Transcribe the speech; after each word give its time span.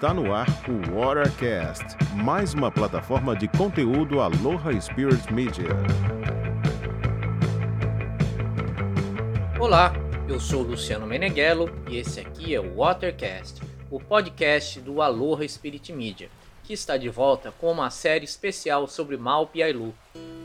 Está 0.00 0.14
no 0.14 0.32
ar 0.32 0.46
o 0.66 0.98
Watercast, 0.98 1.84
mais 2.14 2.54
uma 2.54 2.70
plataforma 2.70 3.36
de 3.36 3.46
conteúdo 3.46 4.22
Aloha 4.22 4.72
Spirit 4.80 5.30
Media. 5.30 5.68
Olá, 9.60 9.92
eu 10.26 10.40
sou 10.40 10.62
Luciano 10.62 11.06
Meneghello 11.06 11.70
e 11.86 11.98
esse 11.98 12.18
aqui 12.18 12.54
é 12.54 12.58
o 12.58 12.76
Watercast, 12.76 13.60
o 13.90 14.00
podcast 14.00 14.80
do 14.80 15.02
Aloha 15.02 15.46
Spirit 15.46 15.92
Media, 15.92 16.30
que 16.64 16.72
está 16.72 16.96
de 16.96 17.10
volta 17.10 17.52
com 17.60 17.70
uma 17.70 17.90
série 17.90 18.24
especial 18.24 18.88
sobre 18.88 19.18
Mal 19.18 19.48
Piailu, 19.48 19.94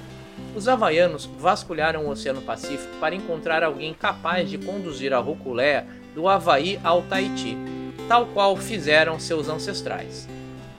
os 0.56 0.68
havaianos 0.68 1.26
vasculharam 1.26 2.06
o 2.06 2.10
Oceano 2.10 2.42
Pacífico 2.42 2.96
para 3.00 3.14
encontrar 3.14 3.62
alguém 3.62 3.94
capaz 3.94 4.50
de 4.50 4.58
conduzir 4.58 5.14
a 5.14 5.20
Roculea 5.20 5.86
do 6.16 6.28
Havaí 6.30 6.80
ao 6.84 7.04
Tahiti, 7.04 7.56
tal 8.10 8.26
qual 8.26 8.58
fizeram 8.58 9.20
seus 9.20 9.48
ancestrais. 9.48 10.28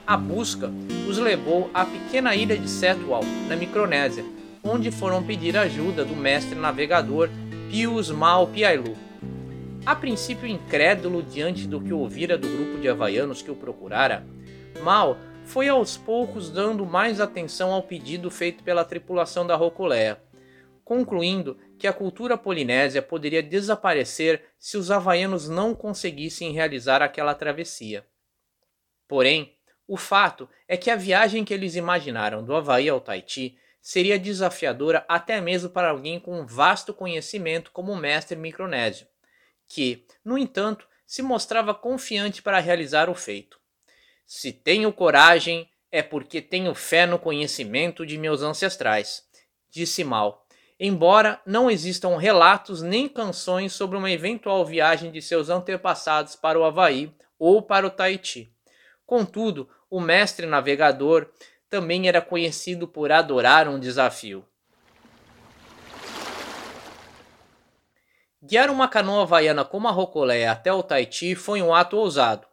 A 0.05 0.17
busca 0.17 0.69
os 1.09 1.17
levou 1.17 1.71
à 1.73 1.85
pequena 1.85 2.35
ilha 2.35 2.59
de 2.59 2.69
Setwal, 2.69 3.23
na 3.49 3.55
Micronésia, 3.55 4.25
onde 4.65 4.91
foram 4.91 5.23
pedir 5.23 5.57
ajuda 5.57 6.05
do 6.05 6.17
mestre 6.17 6.57
navegador 6.57 7.31
Pius 7.71 8.11
Mal 8.11 8.49
Piailu. 8.49 8.97
A 9.87 9.95
princípio 9.95 10.49
incrédulo 10.49 11.23
diante 11.23 11.69
do 11.69 11.81
que 11.81 11.93
ouvira 11.93 12.37
do 12.37 12.49
grupo 12.49 12.81
de 12.81 12.89
havaianos 12.89 13.41
que 13.41 13.51
o 13.51 13.55
procurara, 13.55 14.27
Mal 14.83 15.17
foi 15.45 15.69
aos 15.69 15.97
poucos 15.97 16.51
dando 16.51 16.85
mais 16.85 17.21
atenção 17.21 17.73
ao 17.73 17.83
pedido 17.83 18.29
feito 18.29 18.65
pela 18.65 18.85
tripulação 18.85 19.47
da 19.47 19.55
Roculea, 19.55 20.21
concluindo 20.91 21.57
que 21.79 21.87
a 21.87 21.93
cultura 21.93 22.37
polinésia 22.37 23.01
poderia 23.01 23.41
desaparecer 23.41 24.43
se 24.59 24.77
os 24.77 24.91
havaianos 24.91 25.49
não 25.49 25.73
conseguissem 25.73 26.51
realizar 26.51 27.01
aquela 27.01 27.33
travessia. 27.33 28.05
Porém, 29.07 29.57
o 29.87 29.97
fato 29.97 30.49
é 30.67 30.77
que 30.77 30.91
a 30.91 30.97
viagem 30.97 31.45
que 31.45 31.55
eles 31.55 31.77
imaginaram 31.77 32.45
do 32.45 32.57
Havaí 32.57 32.89
ao 32.89 33.01
Tahiti 33.01 33.57
seria 33.81 34.19
desafiadora 34.19 35.05
até 35.09 35.41
mesmo 35.41 35.71
para 35.71 35.91
alguém 35.91 36.19
com 36.19 36.41
um 36.41 36.45
vasto 36.45 36.93
conhecimento 36.93 37.71
como 37.71 37.93
o 37.93 37.97
mestre 37.97 38.37
micronésio, 38.37 39.07
que, 39.69 40.05
no 40.25 40.37
entanto, 40.37 40.89
se 41.07 41.23
mostrava 41.23 41.73
confiante 41.73 42.43
para 42.43 42.59
realizar 42.59 43.09
o 43.09 43.15
feito. 43.15 43.61
Se 44.27 44.53
tenho 44.53 44.93
coragem, 44.93 45.71
é 45.89 46.03
porque 46.03 46.43
tenho 46.43 46.75
fé 46.75 47.07
no 47.07 47.17
conhecimento 47.17 48.05
de 48.05 48.19
meus 48.19 48.43
ancestrais, 48.43 49.23
disse 49.71 50.03
Mal, 50.03 50.45
embora 50.83 51.39
não 51.45 51.71
existam 51.71 52.17
relatos 52.17 52.81
nem 52.81 53.07
canções 53.07 53.75
sobre 53.75 53.99
uma 53.99 54.11
eventual 54.11 54.65
viagem 54.65 55.13
de 55.13 55.21
seus 55.21 55.51
antepassados 55.51 56.35
para 56.35 56.59
o 56.59 56.65
Havaí 56.65 57.15
ou 57.39 57.61
para 57.61 57.87
o 57.87 57.91
Tahiti. 57.91 58.51
Contudo, 59.05 59.69
o 59.91 60.01
mestre 60.01 60.47
navegador 60.47 61.29
também 61.69 62.09
era 62.09 62.23
conhecido 62.23 62.89
por 62.89 63.13
adorar 63.13 63.69
um 63.69 63.79
desafio. 63.79 64.43
Guiar 68.43 68.71
uma 68.71 68.89
canoa 68.89 69.23
havaiana 69.23 69.67
como 69.67 69.87
a 69.87 69.91
Rocolé 69.91 70.49
até 70.49 70.73
o 70.73 70.83
Tahiti 70.83 71.35
foi 71.35 71.61
um 71.61 71.75
ato 71.75 71.99
ousado, 71.99 72.47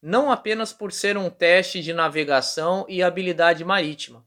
não 0.00 0.32
apenas 0.32 0.72
por 0.72 0.90
ser 0.90 1.18
um 1.18 1.28
teste 1.28 1.82
de 1.82 1.92
navegação 1.92 2.86
e 2.88 3.02
habilidade 3.02 3.62
marítima, 3.62 4.24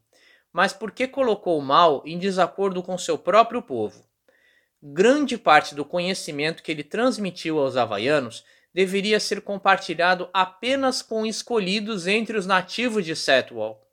mas 0.51 0.73
porque 0.73 1.07
colocou 1.07 1.57
o 1.57 1.61
mal 1.61 2.01
em 2.05 2.17
desacordo 2.17 2.81
com 2.81 2.97
seu 2.97 3.17
próprio 3.17 3.61
povo. 3.61 4.03
Grande 4.81 5.37
parte 5.37 5.75
do 5.75 5.83
conhecimento 5.83 6.63
que 6.63 6.71
ele 6.71 6.83
transmitiu 6.83 7.59
aos 7.59 7.75
havaianos 7.75 8.45
deveria 8.73 9.19
ser 9.19 9.41
compartilhado 9.41 10.29
apenas 10.33 11.01
com 11.01 11.25
escolhidos 11.25 12.07
entre 12.07 12.37
os 12.37 12.45
nativos 12.45 13.03
de 13.03 13.15
Setwall. 13.15 13.85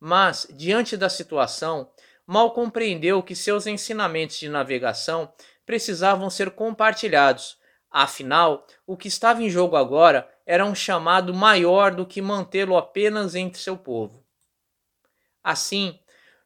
Mas, 0.00 0.46
diante 0.50 0.96
da 0.96 1.08
situação, 1.08 1.88
mal 2.26 2.52
compreendeu 2.52 3.22
que 3.22 3.36
seus 3.36 3.66
ensinamentos 3.66 4.38
de 4.38 4.48
navegação 4.48 5.32
precisavam 5.64 6.28
ser 6.28 6.50
compartilhados. 6.50 7.58
Afinal, 7.90 8.66
o 8.86 8.96
que 8.96 9.08
estava 9.08 9.42
em 9.42 9.48
jogo 9.48 9.76
agora 9.76 10.28
era 10.44 10.64
um 10.64 10.74
chamado 10.74 11.32
maior 11.32 11.94
do 11.94 12.04
que 12.04 12.20
mantê-lo 12.20 12.76
apenas 12.76 13.34
entre 13.34 13.60
seu 13.60 13.76
povo. 13.76 14.23
Assim, 15.44 16.00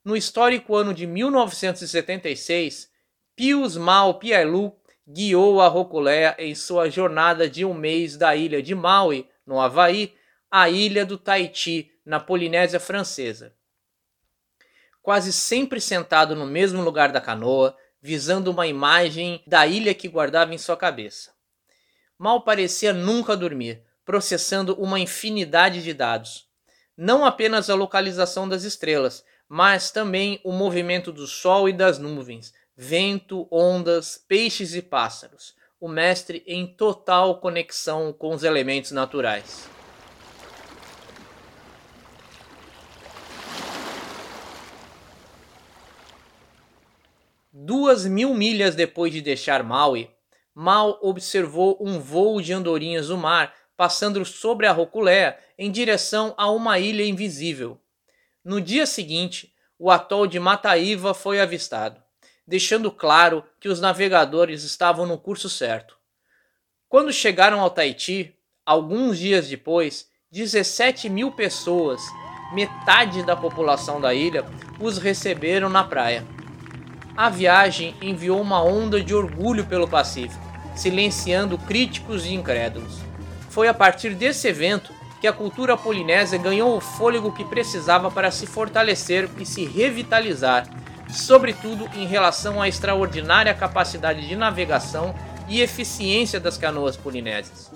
no 0.05 0.17
histórico 0.17 0.75
ano 0.75 0.93
de 0.93 1.07
1976, 1.07 2.91
Pius 3.37 3.77
Mal 3.77 4.19
Piailug 4.19 4.75
guiou 5.07 5.61
a 5.61 5.69
Roculé 5.69 6.35
em 6.37 6.53
sua 6.57 6.91
jornada 6.91 7.49
de 7.49 7.65
um 7.65 7.73
mês 7.73 8.17
da 8.17 8.35
ilha 8.35 8.61
de 8.61 8.75
Maui, 8.75 9.29
no 9.47 9.61
Havaí, 9.61 10.17
à 10.51 10.69
ilha 10.69 11.07
do 11.07 11.17
Tahiti, 11.17 11.93
na 12.05 12.19
Polinésia 12.19 12.81
Francesa. 12.81 13.55
Quase 15.01 15.33
sempre 15.33 15.81
sentado 15.81 16.35
no 16.35 16.45
mesmo 16.45 16.83
lugar 16.83 17.13
da 17.13 17.21
canoa, 17.21 17.77
visando 18.03 18.51
uma 18.51 18.67
imagem 18.67 19.41
da 19.47 19.65
ilha 19.65 19.95
que 19.95 20.09
guardava 20.09 20.53
em 20.53 20.59
sua 20.59 20.77
cabeça. 20.77 21.33
Mal 22.19 22.43
parecia 22.43 22.93
nunca 22.93 23.37
dormir, 23.37 23.85
processando 24.05 24.75
uma 24.75 24.99
infinidade 24.99 25.85
de 25.85 25.95
dados 25.95 26.48
não 26.99 27.25
apenas 27.25 27.71
a 27.71 27.77
localização 27.77 28.49
das 28.49 28.65
estrelas, 28.65 29.25
mas 29.49 29.93
também 29.93 30.41
o 30.43 30.51
movimento 30.51 31.13
do 31.13 31.29
Sol 31.29 31.69
e 31.69 31.73
das 31.73 31.97
nuvens, 31.97 32.53
vento, 32.77 33.47
ondas, 33.53 34.23
peixes 34.27 34.75
e 34.75 34.83
pássaros. 34.83 35.55
O 35.81 35.87
mestre 35.87 36.43
em 36.45 36.67
total 36.67 37.39
conexão 37.39 38.13
com 38.13 38.35
os 38.35 38.43
elementos 38.43 38.91
naturais. 38.91 39.69
Duas 47.53 48.05
mil 48.07 48.35
milhas 48.35 48.75
depois 48.75 49.13
de 49.13 49.21
deixar 49.21 49.63
Maui, 49.63 50.11
Mal 50.53 50.99
observou 51.01 51.79
um 51.81 52.01
voo 52.01 52.43
de 52.43 52.53
andorinhas 52.53 53.07
do 53.07 53.17
mar 53.17 53.55
passando 53.79 54.25
sobre 54.25 54.67
a 54.67 54.73
Roculé 54.73 55.39
em 55.57 55.71
direção 55.71 56.35
a 56.37 56.51
uma 56.51 56.81
ilha 56.81 57.05
invisível. 57.07 57.81
No 58.45 58.61
dia 58.61 58.85
seguinte, 58.85 59.55
o 59.79 59.89
atol 59.89 60.27
de 60.27 60.41
Mataíva 60.41 61.15
foi 61.15 61.41
avistado, 61.41 62.03
deixando 62.45 62.91
claro 62.91 63.45
que 63.61 63.69
os 63.69 63.81
navegadores 63.81 64.65
estavam 64.65 65.07
no 65.07 65.17
curso 65.17 65.49
certo. 65.49 65.97
Quando 66.89 67.13
chegaram 67.13 67.61
ao 67.61 67.71
Tahiti, 67.71 68.35
alguns 68.67 69.17
dias 69.17 69.47
depois, 69.47 70.09
17 70.33 71.09
mil 71.09 71.31
pessoas, 71.31 72.03
metade 72.53 73.23
da 73.23 73.37
população 73.37 74.01
da 74.01 74.13
ilha, 74.13 74.45
os 74.81 74.99
receberam 74.99 75.69
na 75.69 75.85
praia. 75.85 76.27
A 77.17 77.31
viagem 77.31 77.95
enviou 78.03 78.41
uma 78.41 78.61
onda 78.61 79.01
de 79.01 79.15
orgulho 79.15 79.65
pelo 79.67 79.87
Pacífico, 79.87 80.43
silenciando 80.75 81.57
críticos 81.57 82.27
e 82.27 82.35
incrédulos. 82.35 83.08
Foi 83.59 83.67
a 83.67 83.75
partir 83.75 84.15
desse 84.15 84.47
evento 84.47 84.93
que 85.21 85.27
a 85.27 85.33
cultura 85.33 85.77
polinésia 85.77 86.39
ganhou 86.39 86.77
o 86.77 86.81
fôlego 86.81 87.33
que 87.33 87.45
precisava 87.45 88.09
para 88.09 88.31
se 88.31 88.47
fortalecer 88.47 89.29
e 89.37 89.45
se 89.45 89.65
revitalizar, 89.65 90.71
sobretudo 91.11 91.91
em 91.97 92.07
relação 92.07 92.63
à 92.63 92.69
extraordinária 92.69 93.53
capacidade 93.53 94.29
de 94.29 94.37
navegação 94.37 95.13
e 95.49 95.61
eficiência 95.61 96.39
das 96.39 96.57
canoas 96.57 96.97
polinésias. 96.97 97.73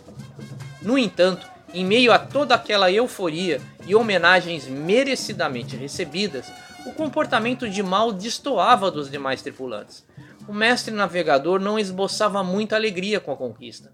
No 0.81 0.97
entanto, 0.97 1.51
em 1.75 1.85
meio 1.85 2.13
a 2.13 2.19
toda 2.21 2.55
aquela 2.55 2.89
euforia 2.93 3.61
e 3.85 3.93
homenagens 3.93 4.69
merecidamente 4.69 5.75
recebidas, 5.75 6.47
o 6.87 6.93
comportamento 6.93 7.69
de 7.69 7.83
Mal 7.83 8.13
destoava 8.13 8.89
dos 8.89 9.11
demais 9.11 9.43
tripulantes. 9.43 10.07
O 10.47 10.53
mestre 10.53 10.95
navegador 10.95 11.59
não 11.59 11.77
esboçava 11.77 12.45
muita 12.45 12.77
alegria 12.77 13.19
com 13.19 13.33
a 13.33 13.37
conquista. 13.37 13.91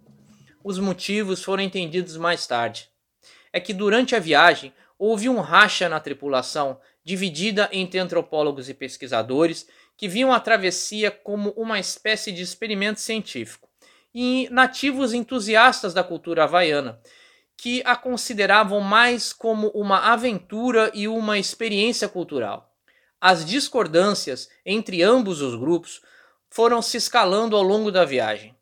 Os 0.69 0.79
motivos 0.79 1.43
foram 1.43 1.63
entendidos 1.63 2.19
mais 2.19 2.47
tarde. 2.47 2.91
É 3.51 3.59
que 3.59 3.73
durante 3.73 4.15
a 4.15 4.19
viagem 4.19 4.71
houve 4.99 5.27
um 5.27 5.41
racha 5.41 5.89
na 5.89 5.99
tripulação, 5.99 6.79
dividida 7.03 7.71
entre 7.73 7.99
antropólogos 7.99 8.69
e 8.69 8.75
pesquisadores 8.75 9.67
que 9.97 10.07
viam 10.07 10.31
a 10.31 10.39
travessia 10.39 11.11
como 11.11 11.53
uma 11.53 11.81
espécie 11.81 12.31
de 12.31 12.43
experimento 12.43 13.01
científico, 13.01 13.67
e 14.15 14.47
nativos 14.51 15.15
entusiastas 15.15 15.95
da 15.95 16.05
cultura 16.05 16.45
havaiana, 16.45 17.01
que 17.57 17.81
a 17.87 17.97
consideravam 17.97 18.83
mais 18.83 19.33
como 19.33 19.69
uma 19.69 20.13
aventura 20.13 20.91
e 20.93 21.09
uma 21.09 21.39
experiência 21.39 22.11
cultural. 22.11 22.77
As 23.19 23.43
discordâncias 23.43 24.51
entre 24.67 25.03
ambos 25.03 25.41
os 25.41 25.55
grupos 25.55 26.03
foram 26.51 26.83
se 26.83 26.99
escalando 26.99 27.57
ao 27.57 27.63
longo 27.63 27.91
da 27.91 28.05
viagem. 28.05 28.55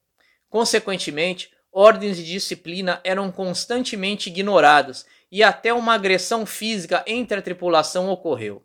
Consequentemente, 0.49 1.56
ordens 1.79 2.17
de 2.17 2.25
disciplina 2.25 3.03
eram 3.05 3.31
constantemente 3.31 4.31
ignoradas 4.31 5.05
e 5.31 5.43
até 5.43 5.75
uma 5.75 5.93
agressão 5.93 6.47
física 6.47 7.05
entre 7.07 7.39
a 7.39 7.43
tripulação 7.43 8.09
ocorreu. 8.09 8.65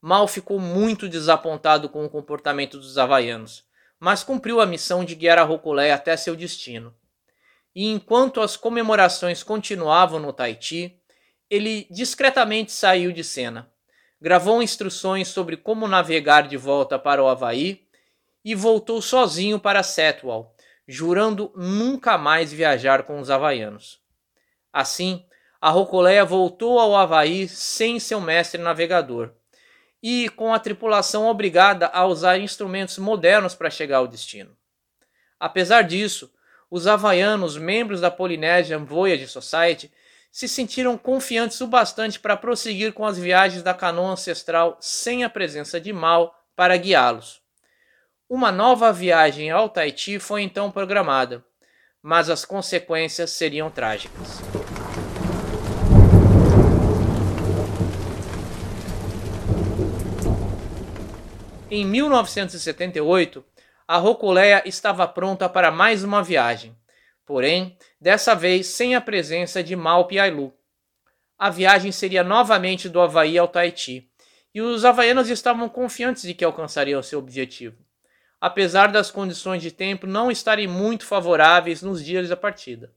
Mal 0.00 0.28
ficou 0.28 0.60
muito 0.60 1.08
desapontado 1.08 1.88
com 1.88 2.04
o 2.04 2.08
comportamento 2.08 2.78
dos 2.78 2.96
havaianos, 2.96 3.64
mas 3.98 4.22
cumpriu 4.22 4.60
a 4.60 4.66
missão 4.66 5.04
de 5.04 5.16
guiar 5.16 5.36
a 5.36 5.42
Roculeia 5.42 5.96
até 5.96 6.16
seu 6.16 6.36
destino. 6.36 6.94
E 7.74 7.90
enquanto 7.90 8.40
as 8.40 8.56
comemorações 8.56 9.42
continuavam 9.42 10.20
no 10.20 10.32
Tahiti, 10.32 10.96
ele 11.50 11.88
discretamente 11.90 12.70
saiu 12.70 13.10
de 13.10 13.24
cena, 13.24 13.68
gravou 14.20 14.62
instruções 14.62 15.26
sobre 15.26 15.56
como 15.56 15.88
navegar 15.88 16.46
de 16.46 16.56
volta 16.56 17.00
para 17.00 17.20
o 17.20 17.26
Havaí 17.26 17.84
e 18.44 18.54
voltou 18.54 19.02
sozinho 19.02 19.58
para 19.58 19.82
Setwall, 19.82 20.53
jurando 20.86 21.52
nunca 21.56 22.18
mais 22.18 22.52
viajar 22.52 23.04
com 23.04 23.20
os 23.20 23.30
havaianos. 23.30 24.00
Assim, 24.72 25.24
a 25.60 25.70
Rocoleia 25.70 26.24
voltou 26.24 26.78
ao 26.78 26.94
Havaí 26.94 27.48
sem 27.48 27.98
seu 27.98 28.20
mestre 28.20 28.60
navegador 28.60 29.32
e 30.02 30.28
com 30.30 30.52
a 30.52 30.58
tripulação 30.58 31.26
obrigada 31.26 31.86
a 31.86 32.04
usar 32.04 32.38
instrumentos 32.38 32.98
modernos 32.98 33.54
para 33.54 33.70
chegar 33.70 33.98
ao 33.98 34.06
destino. 34.06 34.54
Apesar 35.40 35.82
disso, 35.82 36.30
os 36.70 36.86
havaianos, 36.86 37.56
membros 37.56 38.00
da 38.00 38.10
Polynesian 38.10 38.84
Voyage 38.84 39.28
Society, 39.28 39.90
se 40.30 40.48
sentiram 40.48 40.98
confiantes 40.98 41.60
o 41.60 41.66
bastante 41.68 42.18
para 42.18 42.36
prosseguir 42.36 42.92
com 42.92 43.06
as 43.06 43.16
viagens 43.16 43.62
da 43.62 43.72
canoa 43.72 44.10
ancestral 44.10 44.76
sem 44.80 45.22
a 45.22 45.30
presença 45.30 45.80
de 45.80 45.92
Mal 45.92 46.34
para 46.56 46.76
guiá-los. 46.76 47.43
Uma 48.36 48.50
nova 48.50 48.92
viagem 48.92 49.48
ao 49.52 49.68
Tahiti 49.68 50.18
foi 50.18 50.42
então 50.42 50.68
programada, 50.68 51.44
mas 52.02 52.28
as 52.28 52.44
consequências 52.44 53.30
seriam 53.30 53.70
trágicas. 53.70 54.40
Em 61.70 61.84
1978, 61.84 63.44
a 63.86 63.98
Roculeia 63.98 64.64
estava 64.66 65.06
pronta 65.06 65.48
para 65.48 65.70
mais 65.70 66.02
uma 66.02 66.20
viagem, 66.20 66.76
porém, 67.24 67.78
dessa 68.00 68.34
vez 68.34 68.66
sem 68.66 68.96
a 68.96 69.00
presença 69.00 69.62
de 69.62 69.76
Mal 69.76 70.08
Piailu. 70.08 70.52
A 71.38 71.50
viagem 71.50 71.92
seria 71.92 72.24
novamente 72.24 72.88
do 72.88 73.00
Havaí 73.00 73.38
ao 73.38 73.46
Tahiti, 73.46 74.10
e 74.52 74.60
os 74.60 74.84
havaianos 74.84 75.30
estavam 75.30 75.68
confiantes 75.68 76.24
de 76.24 76.34
que 76.34 76.44
alcançariam 76.44 77.00
seu 77.00 77.20
objetivo, 77.20 77.84
apesar 78.44 78.92
das 78.92 79.10
condições 79.10 79.62
de 79.62 79.70
tempo 79.70 80.06
não 80.06 80.30
estarem 80.30 80.68
muito 80.68 81.06
favoráveis 81.06 81.80
nos 81.80 82.04
dias 82.04 82.28
da 82.28 82.36
partida. 82.36 82.92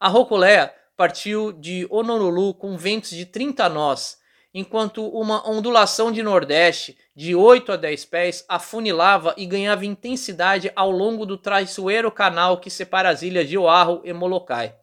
A 0.00 0.08
Roculeia 0.08 0.74
partiu 0.96 1.52
de 1.52 1.86
Honolulu 1.88 2.52
com 2.54 2.76
ventos 2.76 3.10
de 3.10 3.24
30 3.24 3.68
nós 3.68 4.18
enquanto 4.52 5.06
uma 5.06 5.48
ondulação 5.48 6.10
de 6.10 6.24
nordeste 6.24 6.98
de 7.14 7.36
8 7.36 7.70
a 7.70 7.76
10 7.76 8.04
pés 8.06 8.44
afunilava 8.48 9.32
e 9.36 9.46
ganhava 9.46 9.86
intensidade 9.86 10.72
ao 10.74 10.90
longo 10.90 11.24
do 11.24 11.38
traiçoeiro 11.38 12.10
canal 12.10 12.58
que 12.58 12.68
separa 12.68 13.10
as 13.10 13.22
ilhas 13.22 13.48
de 13.48 13.56
Oahu 13.56 14.00
e 14.02 14.12
Molokai. 14.12 14.74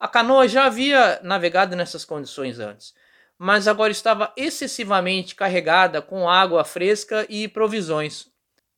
A 0.00 0.08
canoa 0.08 0.48
já 0.48 0.64
havia 0.64 1.20
navegado 1.22 1.76
nessas 1.76 2.06
condições 2.06 2.58
antes, 2.58 2.94
mas 3.44 3.68
agora 3.68 3.92
estava 3.92 4.32
excessivamente 4.38 5.34
carregada 5.34 6.00
com 6.00 6.26
água 6.26 6.64
fresca 6.64 7.26
e 7.28 7.46
provisões. 7.46 8.28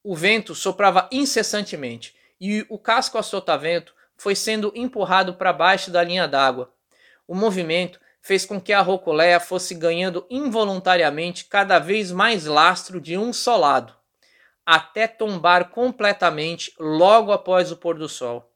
O 0.02 0.12
vento 0.12 0.56
soprava 0.56 1.08
incessantemente 1.12 2.16
e 2.40 2.66
o 2.68 2.76
casco 2.76 3.16
a 3.16 3.22
sotavento 3.22 3.94
foi 4.16 4.34
sendo 4.34 4.72
empurrado 4.74 5.34
para 5.34 5.52
baixo 5.52 5.88
da 5.88 6.02
linha 6.02 6.26
d'água. 6.26 6.74
O 7.28 7.34
movimento 7.36 8.00
fez 8.20 8.44
com 8.44 8.60
que 8.60 8.72
a 8.72 8.80
Rocoleia 8.80 9.38
fosse 9.38 9.72
ganhando 9.72 10.26
involuntariamente 10.28 11.44
cada 11.44 11.78
vez 11.78 12.10
mais 12.10 12.44
lastro 12.46 13.00
de 13.00 13.16
um 13.16 13.32
só 13.32 13.56
lado, 13.56 13.94
até 14.66 15.06
tombar 15.06 15.70
completamente 15.70 16.74
logo 16.76 17.30
após 17.30 17.70
o 17.70 17.76
pôr 17.76 17.96
do 17.96 18.08
sol. 18.08 18.52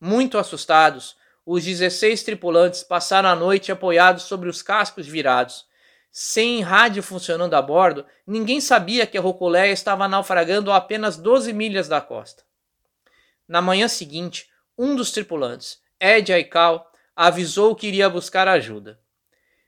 Muito 0.00 0.38
assustados, 0.38 1.14
os 1.52 1.64
16 1.64 2.22
tripulantes 2.22 2.84
passaram 2.84 3.28
a 3.28 3.34
noite 3.34 3.72
apoiados 3.72 4.22
sobre 4.22 4.48
os 4.48 4.62
cascos 4.62 5.08
virados. 5.08 5.66
Sem 6.08 6.62
rádio 6.62 7.02
funcionando 7.02 7.54
a 7.54 7.60
bordo, 7.60 8.06
ninguém 8.24 8.60
sabia 8.60 9.04
que 9.04 9.18
a 9.18 9.20
Rocoleia 9.20 9.72
estava 9.72 10.06
naufragando 10.06 10.70
a 10.70 10.76
apenas 10.76 11.16
12 11.16 11.52
milhas 11.52 11.88
da 11.88 12.00
costa. 12.00 12.44
Na 13.48 13.60
manhã 13.60 13.88
seguinte, 13.88 14.48
um 14.78 14.94
dos 14.94 15.10
tripulantes, 15.10 15.80
Ed 15.98 16.32
Aikau, 16.32 16.88
avisou 17.16 17.74
que 17.74 17.88
iria 17.88 18.08
buscar 18.08 18.46
ajuda. 18.46 19.00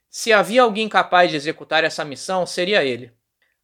Se 0.08 0.32
havia 0.32 0.62
alguém 0.62 0.88
capaz 0.88 1.32
de 1.32 1.36
executar 1.36 1.82
essa 1.82 2.04
missão, 2.04 2.46
seria 2.46 2.84
ele. 2.84 3.12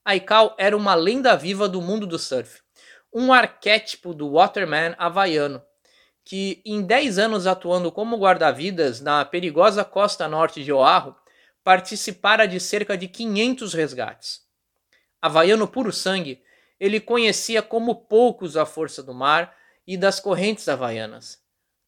Aikau 0.05 0.57
era 0.59 0.77
uma 0.77 0.97
lenda 0.97 1.37
viva 1.37 1.69
do 1.69 1.81
mundo 1.81 2.05
do 2.05 2.19
surf, 2.19 2.63
um 3.15 3.33
arquétipo 3.33 4.13
do 4.13 4.33
waterman 4.33 4.97
havaiano, 4.99 5.63
que 6.29 6.61
em 6.63 6.83
10 6.83 7.19
anos 7.19 7.47
atuando 7.47 7.91
como 7.91 8.19
guarda-vidas 8.19 9.01
na 9.01 9.25
perigosa 9.25 9.83
costa 9.83 10.29
norte 10.29 10.63
de 10.63 10.71
Oahu, 10.71 11.17
participara 11.65 12.47
de 12.47 12.61
cerca 12.61 12.99
de 12.99 13.09
500 13.09 13.73
resgates. 13.73 14.43
Havaiano 15.23 15.67
puro 15.67 15.91
sangue, 15.91 16.43
ele 16.79 17.01
conhecia 17.01 17.63
como 17.63 17.95
poucos 17.95 18.59
a 18.59 18.67
força 18.67 19.03
do 19.03 19.15
mar 19.15 19.57
e 19.87 19.97
das 19.97 20.21
correntes 20.21 20.69
havaianas. 20.69 21.39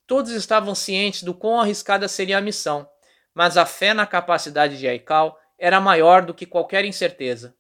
Todos 0.06 0.31
estavam 0.31 0.75
cientes 0.75 1.22
do 1.22 1.34
quão 1.34 1.60
arriscada 1.60 2.08
seria 2.08 2.38
a 2.38 2.40
missão, 2.40 2.88
mas 3.34 3.58
a 3.58 3.66
fé 3.66 3.93
na 3.93 4.06
capacidade 4.06 4.78
de 4.78 4.88
Aikau 4.88 5.38
era 5.58 5.78
maior 5.82 6.22
do 6.22 6.32
que 6.32 6.46
qualquer 6.46 6.86
incerteza. 6.86 7.54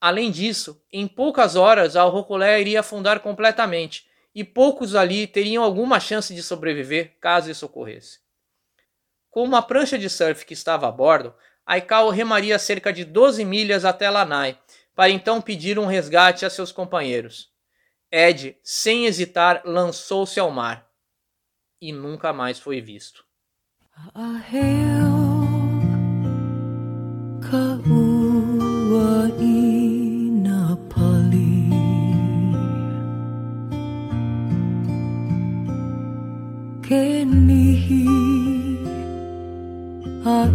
Além 0.00 0.32
disso, 0.32 0.82
em 0.92 1.06
poucas 1.06 1.54
horas 1.54 1.94
a 1.94 2.02
Rocolé 2.02 2.60
iria 2.60 2.80
afundar 2.80 3.20
completamente, 3.20 4.08
e 4.36 4.44
poucos 4.44 4.94
ali 4.94 5.26
teriam 5.26 5.64
alguma 5.64 5.98
chance 5.98 6.34
de 6.34 6.42
sobreviver 6.42 7.16
caso 7.18 7.50
isso 7.50 7.64
ocorresse. 7.64 8.20
Com 9.30 9.42
uma 9.42 9.62
prancha 9.62 9.98
de 9.98 10.10
surf 10.10 10.44
que 10.44 10.52
estava 10.52 10.86
a 10.86 10.92
bordo, 10.92 11.34
Aikau 11.64 12.10
remaria 12.10 12.58
cerca 12.58 12.92
de 12.92 13.02
12 13.02 13.46
milhas 13.46 13.86
até 13.86 14.10
Lanai, 14.10 14.60
para 14.94 15.08
então 15.08 15.40
pedir 15.40 15.78
um 15.78 15.86
resgate 15.86 16.44
a 16.44 16.50
seus 16.50 16.70
companheiros. 16.70 17.50
Ed, 18.12 18.58
sem 18.62 19.06
hesitar, 19.06 19.62
lançou-se 19.64 20.38
ao 20.38 20.50
mar 20.50 20.86
e 21.80 21.90
nunca 21.90 22.30
mais 22.30 22.58
foi 22.58 22.82
visto. 22.82 23.24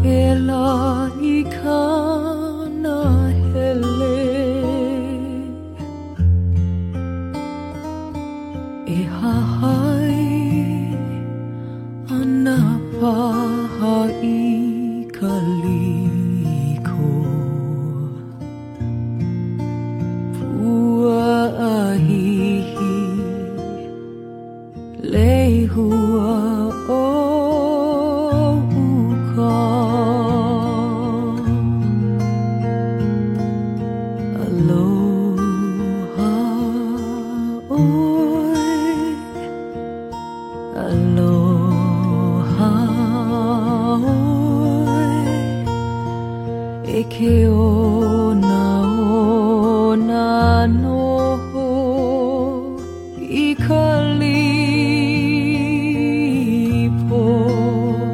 A 0.03 1.10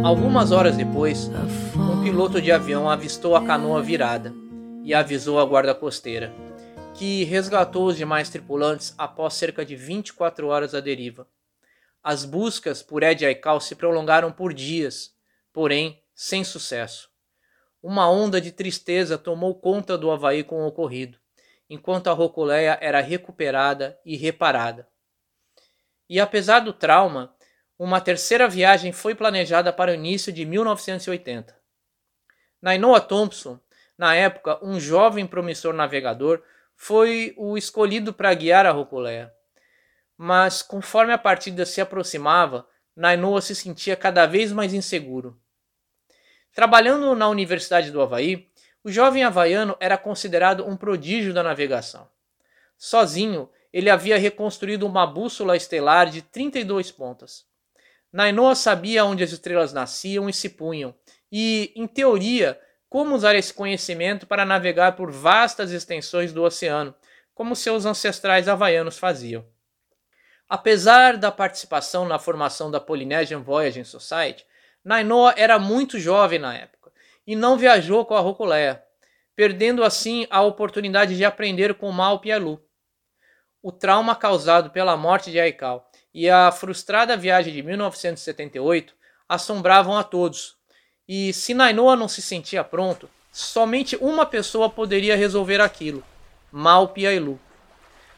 Algumas 0.07 0.51
horas 0.51 0.77
depois, 0.77 1.29
um 1.75 2.01
piloto 2.01 2.41
de 2.41 2.49
avião 2.49 2.89
avistou 2.89 3.35
a 3.35 3.45
canoa 3.45 3.81
virada 3.81 4.33
e 4.83 4.93
avisou 4.93 5.37
a 5.37 5.43
guarda 5.43 5.75
costeira, 5.75 6.33
que 6.93 7.25
resgatou 7.25 7.87
os 7.87 7.97
demais 7.97 8.29
tripulantes 8.29 8.95
após 8.97 9.33
cerca 9.33 9.65
de 9.65 9.75
24 9.75 10.47
horas 10.47 10.73
à 10.73 10.79
deriva. 10.79 11.27
As 12.01 12.23
buscas 12.23 12.81
por 12.81 13.03
Ed 13.03 13.25
Aikau 13.25 13.59
se 13.59 13.75
prolongaram 13.75 14.31
por 14.31 14.53
dias, 14.53 15.13
porém 15.51 16.01
sem 16.15 16.41
sucesso. 16.43 17.09
Uma 17.83 18.09
onda 18.09 18.39
de 18.39 18.51
tristeza 18.53 19.17
tomou 19.17 19.55
conta 19.55 19.97
do 19.97 20.09
Havaí 20.09 20.41
com 20.41 20.61
o 20.63 20.67
ocorrido, 20.67 21.17
enquanto 21.69 22.07
a 22.07 22.13
Roculeia 22.13 22.77
era 22.79 23.01
recuperada 23.01 23.99
e 24.05 24.15
reparada. 24.15 24.87
E 26.09 26.19
apesar 26.19 26.59
do 26.59 26.73
trauma, 26.73 27.33
uma 27.77 28.01
terceira 28.01 28.47
viagem 28.47 28.91
foi 28.91 29.13
planejada 29.13 29.71
para 29.71 29.91
o 29.91 29.95
início 29.95 30.31
de 30.31 30.45
1980. 30.45 31.55
Nainoa 32.61 32.99
Thompson, 32.99 33.59
na 33.97 34.15
época 34.15 34.59
um 34.63 34.79
jovem 34.79 35.27
promissor 35.27 35.73
navegador, 35.73 36.41
foi 36.75 37.33
o 37.37 37.57
escolhido 37.57 38.13
para 38.13 38.33
guiar 38.33 38.65
a 38.65 38.71
Roculeia. 38.71 39.33
Mas 40.17 40.61
conforme 40.61 41.13
a 41.13 41.17
partida 41.17 41.65
se 41.65 41.79
aproximava, 41.79 42.67
Nainoa 42.95 43.41
se 43.41 43.53
sentia 43.53 43.95
cada 43.95 44.25
vez 44.25 44.51
mais 44.51 44.73
inseguro. 44.73 45.39
Trabalhando 46.51 47.13
na 47.13 47.29
Universidade 47.29 47.91
do 47.91 48.01
Havaí, 48.01 48.49
o 48.83 48.91
jovem 48.91 49.23
havaiano 49.23 49.77
era 49.79 49.97
considerado 49.97 50.65
um 50.65 50.75
prodígio 50.75 51.33
da 51.33 51.43
navegação. 51.43 52.09
Sozinho, 52.77 53.49
ele 53.73 53.89
havia 53.89 54.17
reconstruído 54.17 54.85
uma 54.85 55.05
bússola 55.05 55.55
estelar 55.55 56.09
de 56.09 56.21
32 56.21 56.91
pontas. 56.91 57.45
Nainoa 58.11 58.55
sabia 58.55 59.05
onde 59.05 59.23
as 59.23 59.31
estrelas 59.31 59.73
nasciam 59.73 60.29
e 60.29 60.33
se 60.33 60.49
punham, 60.49 60.95
e, 61.31 61.73
em 61.75 61.85
teoria, 61.85 62.59
como 62.89 63.15
usar 63.15 63.35
esse 63.35 63.53
conhecimento 63.53 64.25
para 64.25 64.45
navegar 64.45 64.95
por 64.95 65.11
vastas 65.11 65.71
extensões 65.71 66.31
do 66.31 66.43
oceano, 66.43 66.95
como 67.35 67.55
seus 67.55 67.85
ancestrais 67.85 68.47
havaianos 68.47 68.97
faziam. 68.97 69.45
Apesar 70.49 71.17
da 71.17 71.31
participação 71.31 72.05
na 72.05 72.17
formação 72.17 72.71
da 72.71 72.79
Polynesian 72.79 73.41
Voyaging 73.41 73.83
Society, 73.83 74.45
Nainoa 74.83 75.33
era 75.35 75.59
muito 75.59 75.99
jovem 75.99 76.39
na 76.39 76.55
época 76.55 76.91
e 77.25 77.35
não 77.35 77.57
viajou 77.57 78.05
com 78.05 78.15
a 78.15 78.21
Roculeia, 78.21 78.81
perdendo 79.35 79.83
assim 79.83 80.25
a 80.29 80.41
oportunidade 80.41 81.17
de 81.17 81.25
aprender 81.25 81.73
com 81.73 81.91
Mal 81.91 82.19
Pialu. 82.19 82.63
O 83.67 83.71
trauma 83.73 84.15
causado 84.15 84.69
pela 84.69 84.95
morte 84.95 85.29
de 85.29 85.41
Aikau 85.41 85.91
e 86.13 86.29
a 86.29 86.49
frustrada 86.53 87.17
viagem 87.17 87.51
de 87.51 87.61
1978 87.61 88.93
assombravam 89.27 89.97
a 89.97 90.05
todos. 90.05 90.55
E 91.05 91.33
se 91.33 91.53
Nainoa 91.53 91.93
não 91.97 92.07
se 92.07 92.21
sentia 92.21 92.63
pronto, 92.63 93.09
somente 93.29 93.97
uma 93.97 94.25
pessoa 94.25 94.69
poderia 94.69 95.17
resolver 95.17 95.59
aquilo: 95.59 96.01
Mal 96.49 96.87
Piailu. 96.87 97.37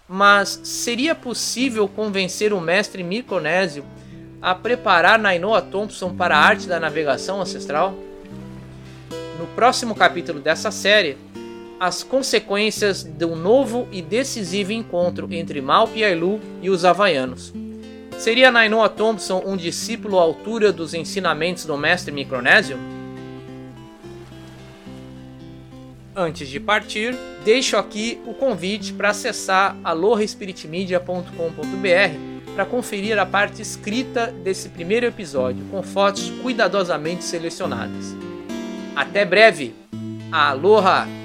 Mas 0.08 0.50
seria 0.64 1.16
possível 1.16 1.88
convencer 1.88 2.54
o 2.54 2.62
mestre 2.62 3.02
micronésio 3.02 3.84
a 4.40 4.54
preparar 4.54 5.18
Nainoa 5.18 5.64
Thompson 5.64 6.16
para 6.16 6.38
a 6.38 6.42
arte 6.42 6.68
da 6.68 6.80
navegação 6.80 7.42
ancestral? 7.42 7.96
No 9.40 9.48
próximo 9.56 9.96
capítulo 9.96 10.40
dessa 10.40 10.70
série, 10.70 11.18
as 11.80 12.04
consequências 12.04 13.04
do 13.04 13.36
novo 13.36 13.88
e 13.92 14.02
decisivo 14.02 14.72
encontro 14.72 15.28
entre 15.32 15.62
Malpiailu 15.62 16.42
e 16.62 16.70
os 16.70 16.84
havaianos. 16.84 17.54
Seria 18.18 18.52
Nainoa 18.52 18.90
Thompson 18.90 19.42
um 19.46 19.56
discípulo 19.56 20.20
à 20.20 20.22
altura 20.22 20.74
dos 20.74 20.94
ensinamentos 20.94 21.66
do 21.66 21.78
mestre 21.78 22.12
micronésio? 22.12 22.78
Antes 26.14 26.50
de 26.50 26.60
partir, 26.60 27.16
deixo 27.46 27.78
aqui 27.78 28.20
o 28.26 28.34
convite 28.34 28.92
para 28.92 29.12
acessar 29.12 29.78
alohaspiritmedia.com.br 29.86 32.54
para 32.54 32.66
conferir 32.66 33.18
a 33.18 33.26
parte 33.26 33.62
escrita 33.62 34.28
desse 34.28 34.68
primeiro 34.68 35.06
episódio, 35.06 35.64
com 35.72 35.82
fotos 35.82 36.30
cuidadosamente 36.42 37.24
selecionadas. 37.24 38.14
Até 38.98 39.24
breve! 39.24 39.74
Aloha! 40.30 41.19